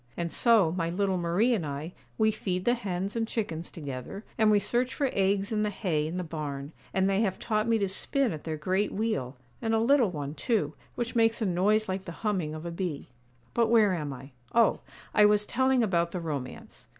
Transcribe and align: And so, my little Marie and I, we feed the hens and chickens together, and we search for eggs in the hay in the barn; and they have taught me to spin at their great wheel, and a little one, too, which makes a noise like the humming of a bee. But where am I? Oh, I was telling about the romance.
And 0.17 0.31
so, 0.31 0.71
my 0.71 0.89
little 0.89 1.19
Marie 1.19 1.53
and 1.53 1.63
I, 1.63 1.93
we 2.17 2.31
feed 2.31 2.65
the 2.65 2.73
hens 2.73 3.15
and 3.15 3.27
chickens 3.27 3.69
together, 3.69 4.25
and 4.35 4.49
we 4.49 4.57
search 4.57 4.95
for 4.95 5.11
eggs 5.13 5.51
in 5.51 5.61
the 5.61 5.69
hay 5.69 6.07
in 6.07 6.17
the 6.17 6.23
barn; 6.23 6.71
and 6.91 7.07
they 7.07 7.21
have 7.21 7.37
taught 7.37 7.67
me 7.67 7.77
to 7.77 7.87
spin 7.87 8.33
at 8.33 8.43
their 8.43 8.57
great 8.57 8.91
wheel, 8.91 9.37
and 9.61 9.75
a 9.75 9.79
little 9.79 10.09
one, 10.09 10.33
too, 10.33 10.73
which 10.95 11.15
makes 11.15 11.39
a 11.39 11.45
noise 11.45 11.87
like 11.87 12.05
the 12.05 12.11
humming 12.25 12.55
of 12.55 12.65
a 12.65 12.71
bee. 12.71 13.09
But 13.53 13.67
where 13.67 13.93
am 13.93 14.11
I? 14.11 14.31
Oh, 14.55 14.79
I 15.13 15.25
was 15.25 15.45
telling 15.45 15.83
about 15.83 16.09
the 16.13 16.19
romance. 16.19 16.87